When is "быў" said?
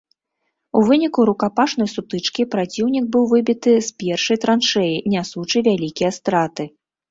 3.17-3.29